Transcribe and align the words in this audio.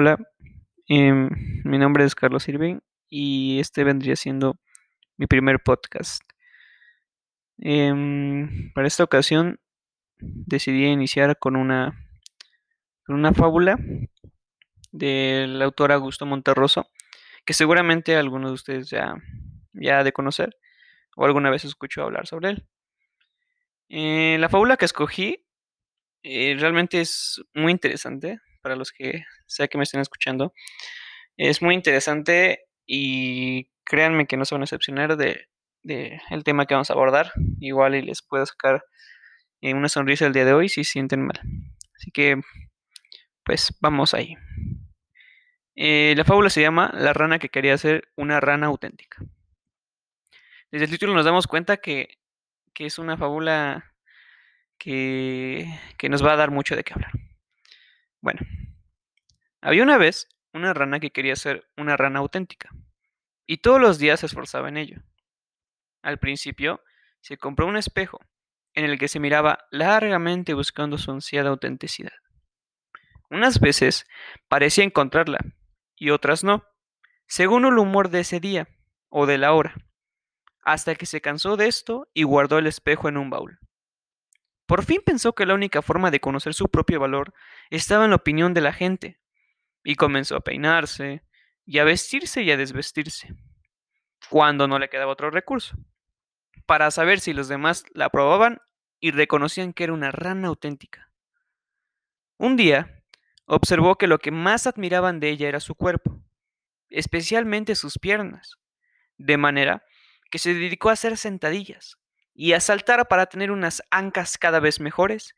Hola, 0.00 0.16
em, 0.86 1.28
mi 1.64 1.76
nombre 1.76 2.04
es 2.04 2.14
Carlos 2.14 2.48
Irving 2.48 2.78
y 3.08 3.58
este 3.58 3.82
vendría 3.82 4.14
siendo 4.14 4.56
mi 5.16 5.26
primer 5.26 5.58
podcast. 5.58 6.22
Em, 7.58 8.72
para 8.74 8.86
esta 8.86 9.02
ocasión 9.02 9.58
decidí 10.20 10.84
iniciar 10.86 11.36
con 11.40 11.56
una, 11.56 12.08
con 13.04 13.16
una 13.16 13.34
fábula 13.34 13.76
del 14.92 15.60
autor 15.62 15.90
Augusto 15.90 16.26
Monterroso, 16.26 16.86
que 17.44 17.52
seguramente 17.52 18.14
algunos 18.14 18.50
de 18.50 18.54
ustedes 18.54 18.90
ya, 18.90 19.16
ya 19.72 19.98
ha 19.98 20.04
de 20.04 20.12
conocer 20.12 20.56
o 21.16 21.24
alguna 21.24 21.50
vez 21.50 21.64
escuchó 21.64 22.04
hablar 22.04 22.28
sobre 22.28 22.50
él. 22.50 22.68
Eh, 23.88 24.36
la 24.38 24.48
fábula 24.48 24.76
que 24.76 24.84
escogí 24.84 25.44
eh, 26.22 26.54
realmente 26.56 27.00
es 27.00 27.42
muy 27.52 27.72
interesante 27.72 28.38
para 28.68 28.76
los 28.76 28.92
que 28.92 29.24
sea 29.46 29.66
que 29.66 29.78
me 29.78 29.84
estén 29.84 30.02
escuchando. 30.02 30.52
Es 31.38 31.62
muy 31.62 31.74
interesante 31.74 32.66
y 32.86 33.70
créanme 33.82 34.26
que 34.26 34.36
no 34.36 34.44
se 34.44 34.54
van 34.54 34.60
a 34.60 34.64
decepcionar 34.64 35.16
de, 35.16 35.46
el 35.84 36.44
tema 36.44 36.66
que 36.66 36.74
vamos 36.74 36.90
a 36.90 36.92
abordar. 36.92 37.32
Igual 37.60 37.94
y 37.94 38.02
les 38.02 38.20
puedo 38.20 38.44
sacar 38.44 38.84
eh, 39.62 39.72
una 39.72 39.88
sonrisa 39.88 40.26
el 40.26 40.34
día 40.34 40.44
de 40.44 40.52
hoy 40.52 40.68
si 40.68 40.84
sienten 40.84 41.24
mal. 41.24 41.40
Así 41.96 42.10
que, 42.10 42.42
pues 43.42 43.74
vamos 43.80 44.12
ahí. 44.12 44.36
Eh, 45.74 46.12
la 46.14 46.24
fábula 46.24 46.50
se 46.50 46.60
llama 46.60 46.90
La 46.92 47.14
rana 47.14 47.38
que 47.38 47.48
quería 47.48 47.78
ser 47.78 48.08
una 48.16 48.38
rana 48.38 48.66
auténtica. 48.66 49.24
Desde 50.70 50.84
el 50.84 50.90
título 50.90 51.14
nos 51.14 51.24
damos 51.24 51.46
cuenta 51.46 51.78
que, 51.78 52.18
que 52.74 52.84
es 52.84 52.98
una 52.98 53.16
fábula 53.16 53.94
que, 54.76 55.66
que 55.96 56.10
nos 56.10 56.22
va 56.22 56.34
a 56.34 56.36
dar 56.36 56.50
mucho 56.50 56.76
de 56.76 56.84
qué 56.84 56.92
hablar. 56.92 57.27
Bueno, 58.20 58.40
había 59.60 59.82
una 59.82 59.98
vez 59.98 60.28
una 60.52 60.74
rana 60.74 61.00
que 61.00 61.10
quería 61.10 61.36
ser 61.36 61.68
una 61.76 61.96
rana 61.96 62.18
auténtica, 62.18 62.70
y 63.46 63.58
todos 63.58 63.80
los 63.80 63.98
días 63.98 64.20
se 64.20 64.26
esforzaba 64.26 64.68
en 64.68 64.76
ello. 64.76 65.02
Al 66.02 66.18
principio, 66.18 66.82
se 67.20 67.36
compró 67.36 67.66
un 67.66 67.76
espejo, 67.76 68.18
en 68.74 68.84
el 68.84 68.98
que 68.98 69.08
se 69.08 69.20
miraba 69.20 69.66
largamente 69.70 70.54
buscando 70.54 70.98
su 70.98 71.10
ansiada 71.10 71.50
autenticidad. 71.50 72.12
Unas 73.30 73.60
veces 73.60 74.06
parecía 74.48 74.84
encontrarla, 74.84 75.38
y 75.96 76.10
otras 76.10 76.44
no, 76.44 76.64
según 77.26 77.66
el 77.66 77.78
humor 77.78 78.08
de 78.08 78.20
ese 78.20 78.40
día 78.40 78.68
o 79.08 79.26
de 79.26 79.38
la 79.38 79.52
hora, 79.52 79.74
hasta 80.62 80.94
que 80.94 81.06
se 81.06 81.20
cansó 81.20 81.56
de 81.56 81.66
esto 81.66 82.08
y 82.14 82.22
guardó 82.22 82.58
el 82.58 82.66
espejo 82.66 83.08
en 83.08 83.16
un 83.16 83.30
baúl. 83.30 83.58
Por 84.68 84.84
fin 84.84 85.00
pensó 85.02 85.34
que 85.34 85.46
la 85.46 85.54
única 85.54 85.80
forma 85.80 86.10
de 86.10 86.20
conocer 86.20 86.52
su 86.52 86.68
propio 86.68 87.00
valor 87.00 87.32
estaba 87.70 88.04
en 88.04 88.10
la 88.10 88.16
opinión 88.16 88.52
de 88.52 88.60
la 88.60 88.74
gente, 88.74 89.18
y 89.82 89.94
comenzó 89.94 90.36
a 90.36 90.40
peinarse, 90.40 91.24
y 91.64 91.78
a 91.78 91.84
vestirse 91.84 92.42
y 92.42 92.50
a 92.50 92.58
desvestirse, 92.58 93.34
cuando 94.28 94.68
no 94.68 94.78
le 94.78 94.90
quedaba 94.90 95.10
otro 95.10 95.30
recurso, 95.30 95.78
para 96.66 96.90
saber 96.90 97.20
si 97.20 97.32
los 97.32 97.48
demás 97.48 97.86
la 97.94 98.04
aprobaban 98.04 98.60
y 99.00 99.10
reconocían 99.10 99.72
que 99.72 99.84
era 99.84 99.94
una 99.94 100.10
rana 100.10 100.48
auténtica. 100.48 101.10
Un 102.36 102.56
día, 102.56 103.02
observó 103.46 103.96
que 103.96 104.06
lo 104.06 104.18
que 104.18 104.32
más 104.32 104.66
admiraban 104.66 105.18
de 105.18 105.30
ella 105.30 105.48
era 105.48 105.60
su 105.60 105.76
cuerpo, 105.76 106.20
especialmente 106.90 107.74
sus 107.74 107.98
piernas, 107.98 108.58
de 109.16 109.38
manera 109.38 109.82
que 110.30 110.38
se 110.38 110.52
dedicó 110.52 110.90
a 110.90 110.92
hacer 110.92 111.16
sentadillas, 111.16 111.98
y 112.40 112.52
a 112.52 112.60
saltar 112.60 113.08
para 113.08 113.26
tener 113.26 113.50
unas 113.50 113.82
ancas 113.90 114.38
cada 114.38 114.60
vez 114.60 114.78
mejores, 114.78 115.34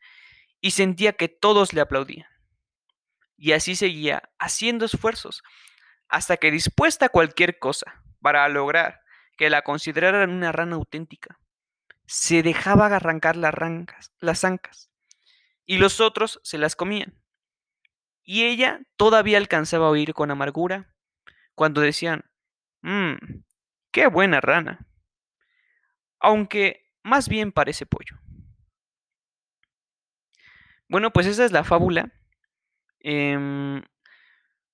y 0.59 0.69
sentía 0.69 1.13
que 1.13 1.29
todos 1.29 1.73
le 1.73 1.81
aplaudían. 1.81 2.29
Y 3.37 3.53
así 3.53 3.75
seguía 3.75 4.29
haciendo 4.37 4.85
esfuerzos, 4.85 5.41
hasta 6.09 6.37
que 6.37 6.51
dispuesta 6.51 7.07
a 7.07 7.09
cualquier 7.09 7.57
cosa 7.57 8.03
para 8.21 8.47
lograr 8.49 9.01
que 9.35 9.49
la 9.49 9.63
consideraran 9.63 10.29
una 10.29 10.51
rana 10.51 10.75
auténtica, 10.75 11.39
se 12.05 12.43
dejaba 12.43 12.85
arrancar 12.85 13.35
las, 13.35 13.55
las 14.19 14.43
ancas, 14.43 14.91
y 15.65 15.79
los 15.79 16.01
otros 16.01 16.39
se 16.43 16.59
las 16.59 16.75
comían. 16.75 17.19
Y 18.21 18.43
ella 18.43 18.79
todavía 18.95 19.39
alcanzaba 19.39 19.87
a 19.87 19.89
oír 19.89 20.13
con 20.13 20.29
amargura 20.29 20.93
cuando 21.55 21.81
decían, 21.81 22.29
mmm, 22.81 23.15
qué 23.89 24.05
buena 24.05 24.39
rana. 24.39 24.85
Aunque 26.19 26.90
más 27.03 27.29
bien 27.29 27.51
parece 27.51 27.85
pollo. 27.85 28.19
Bueno, 30.87 31.11
pues 31.11 31.25
esa 31.27 31.45
es 31.45 31.51
la 31.51 31.63
fábula. 31.63 32.11
Em, 32.99 33.81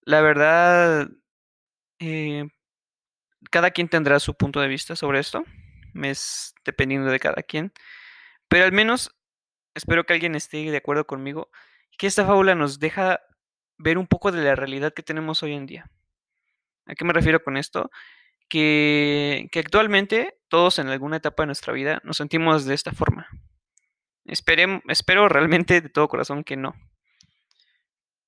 la 0.01 0.21
verdad, 0.21 1.09
eh, 1.99 2.47
cada 3.51 3.71
quien 3.71 3.89
tendrá 3.89 4.19
su 4.19 4.35
punto 4.35 4.59
de 4.59 4.67
vista 4.67 4.95
sobre 4.95 5.19
esto. 5.19 5.43
Es 5.95 6.53
dependiendo 6.65 7.09
de 7.11 7.19
cada 7.19 7.43
quien. 7.43 7.73
Pero 8.49 8.65
al 8.65 8.71
menos 8.71 9.15
espero 9.75 10.05
que 10.05 10.13
alguien 10.13 10.35
esté 10.35 10.71
de 10.71 10.77
acuerdo 10.77 11.07
conmigo. 11.07 11.49
Que 11.97 12.07
esta 12.07 12.25
fábula 12.25 12.55
nos 12.55 12.79
deja 12.79 13.21
ver 13.77 13.97
un 13.97 14.07
poco 14.07 14.31
de 14.31 14.43
la 14.43 14.55
realidad 14.55 14.93
que 14.93 15.03
tenemos 15.03 15.43
hoy 15.43 15.53
en 15.53 15.65
día. 15.65 15.91
¿A 16.85 16.95
qué 16.95 17.05
me 17.05 17.13
refiero 17.13 17.43
con 17.43 17.57
esto? 17.57 17.91
Que, 18.49 19.49
actualmente 19.55 20.37
todos 20.49 20.79
en 20.79 20.87
alguna 20.87 21.17
etapa 21.17 21.43
de 21.43 21.47
nuestra 21.47 21.73
vida 21.73 22.01
nos 22.03 22.17
sentimos 22.17 22.65
de 22.65 22.73
esta 22.73 22.91
forma. 22.91 23.27
espero 24.25 25.29
realmente 25.29 25.81
de 25.81 25.89
todo 25.89 26.07
corazón 26.07 26.43
que 26.43 26.57
no. 26.57 26.73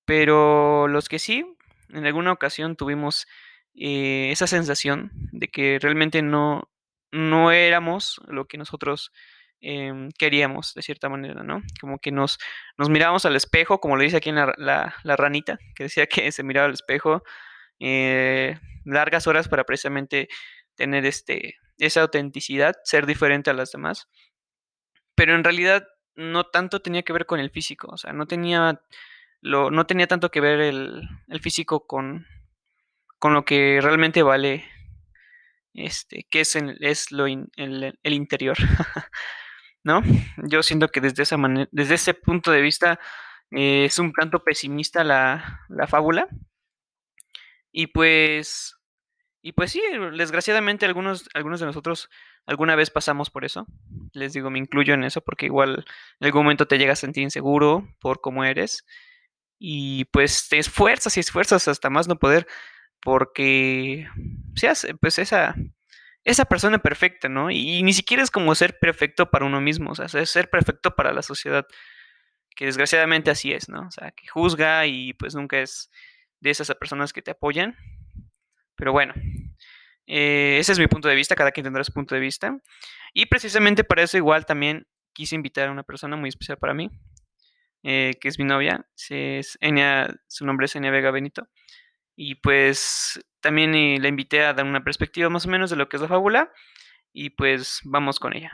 Pero 0.06 0.88
los 0.88 1.07
que 1.07 1.19
sí, 1.19 1.46
en 1.90 2.06
alguna 2.06 2.31
ocasión 2.31 2.75
tuvimos 2.75 3.28
eh, 3.75 4.30
esa 4.31 4.47
sensación 4.47 5.12
de 5.31 5.50
que 5.50 5.80
realmente 5.80 6.22
no, 6.22 6.69
no 7.12 7.51
éramos 7.51 8.19
lo 8.28 8.46
que 8.46 8.57
nosotros 8.57 9.12
em, 9.62 10.09
queríamos, 10.18 10.74
de 10.74 10.81
cierta 10.81 11.09
manera, 11.09 11.44
¿no? 11.44 11.62
Como 11.80 12.00
que 12.00 12.12
nos, 12.12 12.40
nos 12.78 12.90
mirábamos 12.90 13.25
al 13.25 13.36
espejo, 13.36 13.80
como 13.80 13.97
lo 13.97 14.03
dice 14.03 14.18
aquí 14.18 14.30
en 14.30 14.36
la, 14.36 14.96
la 15.03 15.16
ranita, 15.16 15.59
que 15.75 15.84
decía 15.84 16.07
que 16.07 16.31
se 16.31 16.44
miraba 16.44 16.68
al 16.68 16.74
espejo 16.74 17.24
eh, 17.79 18.59
largas 18.85 19.28
horas 19.28 19.47
para 19.47 19.63
precisamente 19.63 20.28
tener 20.75 21.06
este, 21.06 21.57
esa 21.78 22.01
autenticidad, 22.01 22.75
ser 22.84 23.06
diferente 23.06 23.50
a 23.50 23.53
las 23.53 23.72
demás. 23.72 24.09
Pero 25.16 25.35
en 25.35 25.44
realidad 25.44 25.88
no 26.16 26.45
tanto 26.45 26.81
tenía 26.81 27.03
que 27.03 27.13
ver 27.13 27.25
con 27.25 27.39
el 27.39 27.50
físico, 27.50 27.88
o 27.91 27.97
sea, 27.97 28.13
no 28.13 28.28
tenía, 28.28 28.81
lo, 29.41 29.72
no 29.72 29.85
tenía 29.85 30.07
tanto 30.07 30.29
que 30.31 30.41
ver 30.41 30.59
el, 30.59 31.07
físico 31.41 31.88
con, 31.88 32.25
con 33.19 33.34
lo 33.34 33.45
que 33.45 33.79
realmente 33.81 34.22
vale, 34.23 34.66
este, 35.73 36.25
que 36.29 36.41
es, 36.41 36.56
es 36.56 37.12
lo 37.12 37.25
el, 37.25 37.97
interior. 38.03 38.57
¿No? 39.84 40.01
Yo 40.44 40.62
siento 40.62 40.89
que 40.89 41.00
desde, 41.00 41.23
esa 41.23 41.38
manera, 41.38 41.69
desde 41.72 41.95
ese 41.95 42.13
punto 42.13 42.51
de 42.51 42.62
vista 42.62 43.00
eh, 43.51 43.85
es 43.85 43.97
un 43.97 44.12
tanto 44.12 44.44
pesimista 44.44 45.06
la, 45.06 45.62
la 45.69 45.88
fábula, 45.88 46.28
y 47.72 47.88
pues, 47.88 48.75
y 49.41 49.53
pues 49.53 49.72
sí, 49.72 49.81
desgraciadamente 50.18 50.85
algunos, 50.85 51.30
algunos 51.34 51.59
de 51.59 51.66
nosotros 51.66 52.09
alguna 52.46 52.75
vez 52.75 52.90
pasamos 52.90 53.30
por 53.30 53.46
eso. 53.46 53.68
Les 54.13 54.34
digo, 54.34 54.50
me 54.50 54.59
incluyo 54.59 54.94
en 54.94 55.03
eso 55.03 55.22
porque 55.22 55.46
igual 55.46 55.85
en 56.19 56.25
algún 56.25 56.44
momento 56.44 56.68
te 56.68 56.78
llegas 56.78 57.00
a 57.00 57.02
sentir 57.02 57.24
inseguro 57.24 57.88
por 58.00 58.22
cómo 58.22 58.44
eres. 58.44 58.85
Y 59.59 60.06
pues 60.06 60.47
te 60.50 60.57
esfuerzas 60.57 61.18
y 61.18 61.19
esfuerzas 61.19 61.68
hasta 61.68 61.90
más 61.90 62.07
no 62.07 62.18
poder 62.18 62.47
porque 63.02 64.07
seas 64.56 64.88
pues 65.01 65.19
esa, 65.19 65.56
esa 66.24 66.46
persona 66.46 66.80
perfecta, 66.80 67.30
¿no? 67.30 67.51
Y, 67.51 67.84
ni 67.84 67.94
siquiera 67.94 68.24
es 68.24 68.31
como 68.31 68.53
ser 68.56 68.78
perfecto 68.80 69.30
para 69.30 69.46
uno 69.46 69.62
mismo, 69.62 69.91
o 69.91 69.96
sea, 69.96 70.06
es 70.06 70.30
ser 70.30 70.50
perfecto 70.50 70.96
para 70.96 71.13
la 71.13 71.22
sociedad, 71.22 71.66
que 72.56 72.66
desgraciadamente 72.66 73.31
así 73.31 73.53
es, 73.53 73.69
¿no? 73.69 73.81
O 73.88 73.91
sea, 73.91 74.12
que 74.12 74.28
juzga 74.28 74.86
y 74.86 75.13
pues 75.13 75.36
nunca 75.36 75.60
es 75.60 75.92
de 76.39 76.50
esas 76.50 76.74
personas 76.75 77.13
que 77.13 77.21
te 77.21 77.31
apoyan. 77.31 77.75
Pero 78.75 78.91
bueno, 78.91 79.13
eh, 80.07 80.57
ese 80.59 80.71
es 80.71 80.80
mi 80.80 80.88
punto 80.88 81.07
de 81.07 81.15
vista, 81.15 81.36
cada 81.36 81.51
quien 81.51 81.65
tendrá 81.65 81.83
su 81.83 81.94
punto 81.94 82.15
de 82.15 82.21
vista. 82.21 82.57
Y 83.13 83.27
precisamente 83.27 83.83
para 83.83 84.03
eso 84.03 84.18
igual 84.18 84.45
también 84.45 84.88
quise 85.13 85.36
invitar 85.36 85.69
a 85.69 85.71
una 85.71 85.83
persona 85.83 86.15
muy 86.15 86.30
especial 86.30 86.57
para 86.57 86.74
mí, 86.74 86.89
eh, 87.83 88.13
que 88.19 88.27
es 88.27 88.39
mi 88.39 88.45
novia, 88.45 88.88
es 89.09 89.57
su 90.27 90.45
nombre 90.45 90.65
es 90.65 90.75
Enia 90.75 90.91
Vega 90.91 91.12
Benito. 91.12 91.47
Y 92.15 92.36
pues 92.36 93.19
también 93.39 93.74
eh, 93.75 93.97
la 94.00 94.09
invité 94.09 94.44
a 94.44 94.53
dar 94.53 94.65
una 94.65 94.83
perspectiva 94.83 95.30
más 95.30 95.45
o 95.45 95.50
menos 95.50 95.69
de 95.69 95.75
lo 95.75 95.88
que 95.88 95.97
es 95.97 96.01
la 96.01 96.07
fábula. 96.07 96.51
Y 97.13 97.31
pues 97.31 97.81
vamos 97.83 98.19
con 98.19 98.36
ella. 98.36 98.51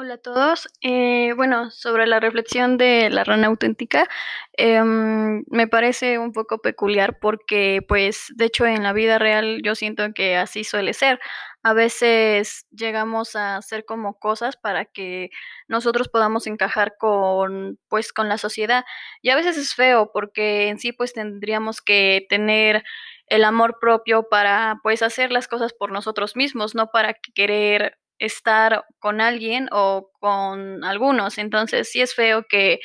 Hola 0.00 0.14
a 0.14 0.18
todos. 0.18 0.68
Eh, 0.80 1.32
bueno, 1.34 1.72
sobre 1.72 2.06
la 2.06 2.20
reflexión 2.20 2.78
de 2.78 3.10
la 3.10 3.24
rana 3.24 3.48
auténtica, 3.48 4.06
em, 4.52 5.42
me 5.48 5.66
parece 5.66 6.18
un 6.20 6.30
poco 6.30 6.58
peculiar 6.58 7.18
porque, 7.18 7.84
pues, 7.88 8.32
de 8.36 8.44
hecho, 8.44 8.64
en 8.64 8.84
la 8.84 8.92
vida 8.92 9.18
real 9.18 9.60
yo 9.64 9.74
siento 9.74 10.04
que 10.14 10.36
así 10.36 10.62
suele 10.62 10.92
ser. 10.92 11.18
a 11.64 11.72
veces 11.74 12.66
llegamos 12.70 13.34
a 13.34 13.56
hacer 13.56 13.84
como 13.84 14.18
cosas 14.20 14.56
para 14.56 14.84
que 14.84 15.30
nosotros 15.66 16.08
podamos 16.08 16.46
encajar 16.46 16.94
con, 16.96 17.78
pues, 17.88 18.12
con 18.12 18.28
la 18.28 18.38
sociedad. 18.38 18.84
Y 19.20 19.30
a 19.30 19.36
veces 19.36 19.58
es 19.58 19.74
feo 19.74 20.10
porque 20.12 20.68
en 20.68 20.78
sí, 20.78 20.92
pues, 20.92 21.12
tendríamos 21.12 21.80
que 21.82 22.24
tener 22.28 22.84
el 23.26 23.42
amor 23.44 23.78
propio 23.80 24.28
para, 24.30 24.78
pues, 24.84 25.02
hacer 25.02 25.32
las 25.32 25.48
cosas 25.48 25.72
por 25.74 25.90
nosotros 25.90 26.36
mismos, 26.36 26.76
no 26.76 26.86
para 26.92 27.14
querer 27.34 27.98
estar 28.18 28.84
con 28.98 29.20
alguien 29.20 29.68
o 29.72 30.10
con 30.20 30.84
algunos. 30.84 31.38
Entonces, 31.38 31.90
sí 31.90 32.00
es 32.00 32.14
feo 32.14 32.44
que 32.48 32.80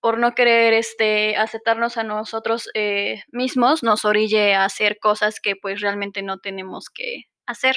por 0.00 0.18
no 0.18 0.34
querer 0.34 0.74
este, 0.74 1.34
aceptarnos 1.36 1.96
a 1.96 2.04
nosotros 2.04 2.68
eh, 2.74 3.22
mismos, 3.32 3.82
nos 3.82 4.04
orille 4.04 4.54
a 4.54 4.66
hacer 4.66 4.98
cosas 4.98 5.40
que 5.40 5.56
pues 5.56 5.80
realmente 5.80 6.20
no 6.22 6.40
tenemos 6.40 6.90
que 6.90 7.22
hacer. 7.46 7.76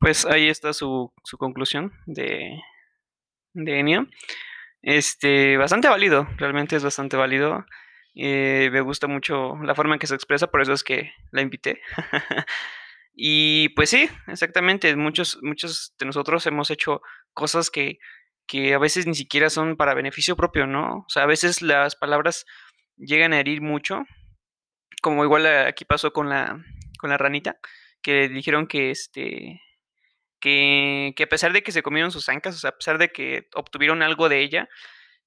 Pues 0.00 0.26
ahí 0.26 0.48
está 0.48 0.72
su, 0.72 1.12
su 1.22 1.38
conclusión 1.38 1.92
de, 2.06 2.58
de 3.52 3.78
Enya. 3.78 4.06
Este, 4.82 5.56
bastante 5.56 5.88
válido, 5.88 6.26
realmente 6.36 6.74
es 6.74 6.82
bastante 6.82 7.16
válido. 7.16 7.64
Eh, 8.14 8.70
me 8.72 8.80
gusta 8.80 9.06
mucho 9.06 9.56
la 9.62 9.74
forma 9.74 9.94
en 9.94 10.00
que 10.00 10.06
se 10.06 10.14
expresa, 10.14 10.48
por 10.48 10.62
eso 10.62 10.72
es 10.72 10.82
que 10.82 11.12
la 11.30 11.42
invité. 11.42 11.80
y 13.14 13.70
pues 13.70 13.90
sí, 13.90 14.08
exactamente, 14.28 14.94
muchos, 14.96 15.38
muchos 15.42 15.94
de 15.98 16.06
nosotros 16.06 16.46
hemos 16.46 16.70
hecho 16.70 17.02
cosas 17.32 17.70
que 17.70 17.98
que 18.50 18.74
a 18.74 18.78
veces 18.78 19.06
ni 19.06 19.14
siquiera 19.14 19.48
son 19.48 19.76
para 19.76 19.94
beneficio 19.94 20.34
propio, 20.34 20.66
¿no? 20.66 21.04
O 21.06 21.08
sea, 21.08 21.22
a 21.22 21.26
veces 21.26 21.62
las 21.62 21.94
palabras 21.94 22.46
llegan 22.96 23.32
a 23.32 23.38
herir 23.38 23.62
mucho, 23.62 24.02
como 25.02 25.22
igual 25.22 25.46
aquí 25.46 25.84
pasó 25.84 26.12
con 26.12 26.28
la, 26.28 26.60
con 26.98 27.10
la 27.10 27.16
ranita, 27.16 27.60
que 28.02 28.28
dijeron 28.28 28.66
que 28.66 28.90
este 28.90 29.60
que, 30.40 31.12
que, 31.14 31.22
a 31.22 31.28
pesar 31.28 31.52
de 31.52 31.62
que 31.62 31.70
se 31.70 31.84
comieron 31.84 32.10
sus 32.10 32.28
ancas, 32.28 32.56
o 32.56 32.58
sea, 32.58 32.70
a 32.70 32.76
pesar 32.76 32.98
de 32.98 33.12
que 33.12 33.46
obtuvieron 33.54 34.02
algo 34.02 34.28
de 34.28 34.40
ella, 34.40 34.68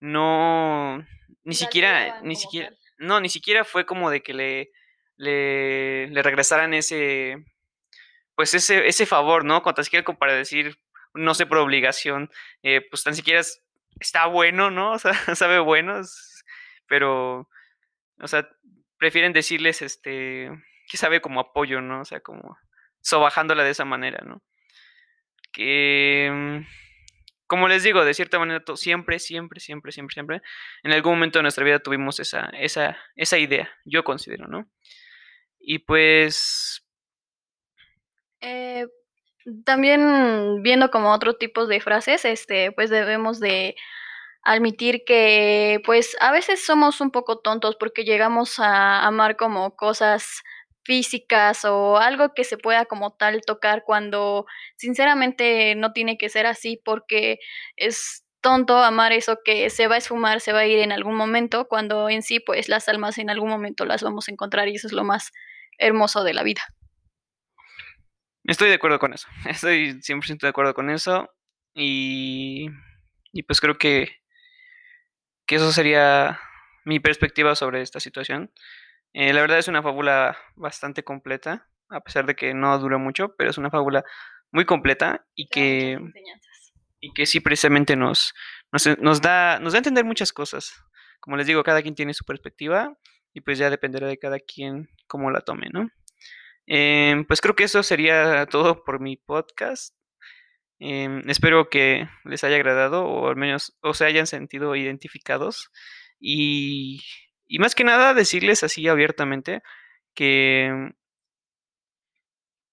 no, 0.01 1.05
ni 1.45 1.55
siquiera, 1.55 2.19
ni 2.23 2.35
siquiera, 2.35 2.71
no, 2.97 3.21
ni 3.21 3.29
siquiera 3.29 3.63
fue 3.63 3.85
como 3.85 4.09
de 4.09 4.21
que 4.21 4.33
le, 4.33 4.71
le, 5.15 6.09
le 6.09 6.23
regresaran 6.23 6.73
ese, 6.73 7.37
pues 8.35 8.53
ese, 8.53 8.87
ese 8.87 9.05
favor, 9.05 9.45
¿no? 9.45 9.63
Cuando 9.63 9.83
siquiera 9.83 10.03
como 10.03 10.17
para 10.19 10.33
decir, 10.33 10.77
no 11.13 11.33
sé 11.33 11.45
por 11.45 11.57
obligación, 11.59 12.31
eh, 12.63 12.81
pues 12.89 13.03
tan 13.03 13.15
siquiera 13.15 13.41
está 13.99 14.25
bueno, 14.25 14.71
¿no? 14.71 14.93
O 14.93 14.99
sea, 14.99 15.13
sabe 15.35 15.59
bueno, 15.59 16.01
pero, 16.87 17.49
o 18.19 18.27
sea, 18.27 18.49
prefieren 18.97 19.33
decirles, 19.33 19.81
este, 19.81 20.49
que 20.89 20.97
sabe 20.97 21.21
como 21.21 21.39
apoyo, 21.39 21.81
¿no? 21.81 22.01
O 22.01 22.05
sea, 22.05 22.21
como 22.21 22.57
sobajándola 23.01 23.63
de 23.63 23.71
esa 23.71 23.85
manera, 23.85 24.23
¿no? 24.25 24.41
Que, 25.51 26.29
mm, 26.31 26.67
como 27.47 27.67
les 27.67 27.83
digo, 27.83 28.03
de 28.05 28.13
cierta 28.13 28.39
manera, 28.39 28.63
siempre, 28.75 29.19
siempre, 29.19 29.59
siempre, 29.59 29.91
siempre, 29.91 30.13
siempre, 30.13 30.41
en 30.83 30.91
algún 30.93 31.13
momento 31.13 31.39
de 31.39 31.43
nuestra 31.43 31.63
vida 31.63 31.79
tuvimos 31.79 32.19
esa, 32.19 32.49
esa, 32.53 32.97
esa 33.15 33.37
idea, 33.37 33.69
yo 33.85 34.03
considero, 34.03 34.47
¿no? 34.47 34.67
Y 35.59 35.79
pues... 35.79 36.82
Eh, 38.43 38.87
también 39.65 40.61
viendo 40.63 40.91
como 40.91 41.11
otro 41.13 41.35
tipo 41.35 41.65
de 41.67 41.81
frases, 41.81 42.25
este, 42.25 42.71
pues 42.73 42.89
debemos 42.89 43.39
de 43.39 43.75
admitir 44.43 45.03
que 45.05 45.81
pues 45.85 46.17
a 46.21 46.31
veces 46.31 46.65
somos 46.65 47.01
un 47.01 47.11
poco 47.11 47.39
tontos 47.39 47.77
porque 47.77 48.03
llegamos 48.05 48.59
a 48.59 49.05
amar 49.07 49.37
como 49.37 49.75
cosas 49.77 50.43
físicas 50.83 51.65
o 51.65 51.97
algo 51.97 52.33
que 52.35 52.43
se 52.45 52.57
pueda 52.57 52.85
como 52.85 53.11
tal 53.13 53.41
tocar 53.45 53.83
cuando 53.85 54.45
sinceramente 54.77 55.75
no 55.75 55.93
tiene 55.93 56.17
que 56.17 56.29
ser 56.29 56.45
así 56.47 56.81
porque 56.85 57.39
es 57.77 58.25
tonto 58.41 58.77
amar 58.79 59.13
eso 59.13 59.39
que 59.45 59.69
se 59.71 59.87
va 59.87 59.95
a 59.95 59.99
esfumar, 59.99 60.41
se 60.41 60.53
va 60.53 60.59
a 60.61 60.67
ir 60.67 60.79
en 60.79 60.91
algún 60.93 61.15
momento, 61.15 61.67
cuando 61.69 62.09
en 62.09 62.23
sí 62.23 62.39
pues 62.41 62.69
las 62.69 62.89
almas 62.89 63.17
en 63.19 63.29
algún 63.29 63.49
momento 63.49 63.85
las 63.85 64.03
vamos 64.03 64.27
a 64.29 64.31
encontrar 64.33 64.67
y 64.69 64.75
eso 64.75 64.87
es 64.87 64.93
lo 64.93 65.03
más 65.05 65.31
hermoso 65.79 66.23
de 66.25 66.33
la 66.33 66.43
vida. 66.43 66.63
Estoy 68.45 68.69
de 68.69 68.75
acuerdo 68.75 68.99
con 68.99 69.13
eso. 69.13 69.27
Estoy 69.49 70.01
100% 70.01 70.41
de 70.41 70.49
acuerdo 70.49 70.73
con 70.73 70.89
eso. 70.89 71.29
Y, 71.73 72.67
y 73.31 73.43
pues 73.43 73.59
creo 73.59 73.77
que, 73.77 74.21
que 75.45 75.55
eso 75.55 75.71
sería 75.71 76.39
mi 76.85 76.99
perspectiva 76.99 77.55
sobre 77.55 77.81
esta 77.81 77.99
situación. 77.99 78.51
Eh, 79.13 79.33
la 79.33 79.41
verdad 79.41 79.59
es 79.59 79.67
una 79.67 79.83
fábula 79.83 80.37
bastante 80.55 81.03
completa, 81.03 81.69
a 81.89 82.01
pesar 82.01 82.25
de 82.25 82.35
que 82.35 82.53
no 82.53 82.77
dura 82.79 82.97
mucho, 82.97 83.35
pero 83.37 83.49
es 83.49 83.57
una 83.57 83.69
fábula 83.69 84.03
muy 84.51 84.65
completa 84.65 85.25
y 85.35 85.47
que, 85.47 85.99
y 86.99 87.13
que 87.13 87.25
sí 87.25 87.39
precisamente 87.39 87.95
nos, 87.95 88.33
nos, 88.71 88.97
nos, 88.99 89.21
da, 89.21 89.59
nos 89.59 89.73
da 89.73 89.77
a 89.77 89.81
entender 89.81 90.05
muchas 90.05 90.33
cosas. 90.33 90.73
Como 91.19 91.37
les 91.37 91.47
digo, 91.47 91.63
cada 91.63 91.81
quien 91.81 91.95
tiene 91.95 92.13
su 92.13 92.25
perspectiva 92.25 92.97
y 93.33 93.41
pues 93.41 93.57
ya 93.57 93.69
dependerá 93.69 94.07
de 94.07 94.19
cada 94.19 94.39
quien 94.39 94.89
cómo 95.07 95.31
la 95.31 95.41
tome, 95.41 95.69
¿no? 95.71 95.89
Eh, 96.67 97.23
pues 97.27 97.41
creo 97.41 97.55
que 97.55 97.65
eso 97.65 97.83
sería 97.83 98.45
todo 98.47 98.83
por 98.83 98.99
mi 98.99 99.17
podcast. 99.17 99.95
Eh, 100.79 101.21
espero 101.27 101.69
que 101.69 102.09
les 102.25 102.43
haya 102.43 102.55
agradado 102.55 103.05
o 103.05 103.29
al 103.29 103.35
menos 103.35 103.77
o 103.81 103.93
se 103.93 104.05
hayan 104.05 104.27
sentido 104.27 104.75
identificados. 104.75 105.71
Y, 106.19 107.01
y 107.47 107.59
más 107.59 107.75
que 107.75 107.83
nada 107.83 108.13
decirles 108.13 108.63
así 108.63 108.87
abiertamente 108.87 109.61
que, 110.13 110.91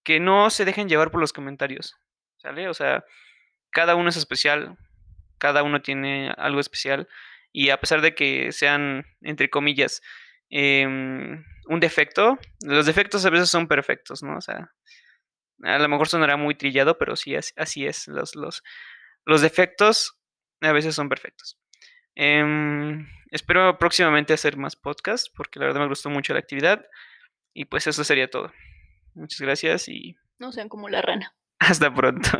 que 0.05 0.21
no 0.21 0.51
se 0.51 0.65
dejen 0.65 0.89
llevar 0.89 1.11
por 1.11 1.21
los 1.21 1.33
comentarios. 1.33 1.97
¿Sale? 2.39 2.69
O 2.69 2.75
sea, 2.75 3.05
cada 3.71 3.95
uno 3.97 4.09
es 4.09 4.17
especial, 4.17 4.79
cada 5.39 5.63
uno 5.63 5.83
tiene 5.83 6.33
algo 6.37 6.61
especial. 6.61 7.09
Y 7.53 7.71
a 7.71 7.81
pesar 7.81 8.01
de 8.01 8.15
que 8.15 8.53
sean, 8.53 9.05
entre 9.21 9.51
comillas, 9.51 10.03
eh, 10.51 10.87
un 11.71 11.79
defecto, 11.79 12.37
los 12.63 12.85
defectos 12.85 13.25
a 13.25 13.31
veces 13.31 13.49
son 13.49 13.69
perfectos, 13.69 14.25
¿no? 14.25 14.37
O 14.37 14.41
sea, 14.41 14.73
a 15.63 15.79
lo 15.79 15.89
mejor 15.89 16.09
sonará 16.09 16.37
muy 16.37 16.57
trillado, 16.57 16.99
pero 16.99 17.15
sí, 17.15 17.37
así, 17.37 17.87
es. 17.87 18.09
Los, 18.09 18.35
los, 18.35 18.65
los 19.25 19.41
defectos 19.41 20.19
a 20.63 20.73
veces 20.73 20.97
son 20.97 21.09
perfectos. 21.09 21.61
Eh, 22.17 22.45
espero 23.31 23.79
próximamente 23.79 24.33
hacer 24.33 24.57
más 24.57 24.75
podcasts, 24.75 25.31
porque 25.31 25.61
la 25.61 25.67
verdad 25.67 25.83
me 25.83 25.87
gustó 25.89 26.11
mucho 26.11 26.33
la 26.33 26.41
actividad. 26.41 26.85
Y 27.55 27.67
pues 27.67 27.87
eso 27.87 28.03
sería 28.03 28.29
todo. 28.29 28.53
Muchas 29.15 29.41
gracias 29.41 29.89
y... 29.89 30.17
No 30.41 30.51
sean 30.51 30.69
como 30.69 30.89
la 30.89 31.03
rana. 31.03 31.37
Hasta 31.61 31.95
pronto. 31.95 32.31